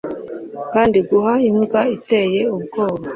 kandi 0.73 0.97
guha 1.09 1.33
imbwa 1.49 1.81
iteye 1.97 2.41
ubwoba 2.55 3.07